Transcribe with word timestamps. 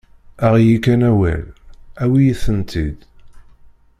Aɣ-iyi 0.45 0.77
kan 0.83 1.01
awal, 1.11 1.43
awi-yi-ten-id. 2.01 2.99